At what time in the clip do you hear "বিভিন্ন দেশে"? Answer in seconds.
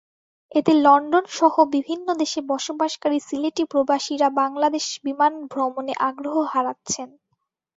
1.75-2.39